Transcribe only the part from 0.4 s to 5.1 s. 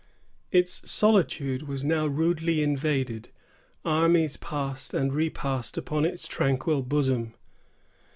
Its solitude was now rudely invaded. Armies passed